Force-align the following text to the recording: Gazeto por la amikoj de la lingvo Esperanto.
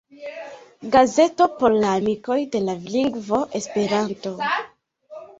Gazeto 0.93 1.45
por 1.59 1.75
la 1.83 1.91
amikoj 1.97 2.37
de 2.55 2.61
la 2.69 2.75
lingvo 2.93 3.41
Esperanto. 3.61 4.33